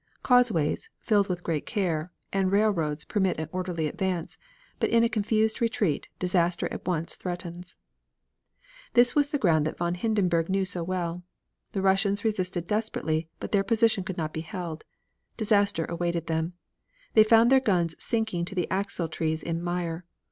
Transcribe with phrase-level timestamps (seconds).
[0.23, 4.39] Causeways, filled with great care, and railroads permit an orderly advance,
[4.79, 7.75] but in a confused retreat disaster at once threatens.
[8.93, 11.21] This was the ground that von Hindenburg knew so well.
[11.73, 14.85] The Russians resisted desperately, but their position could not be held.
[15.37, 16.53] Disaster awaited them.
[17.13, 20.03] They found their guns sinking to the axle trees in mire.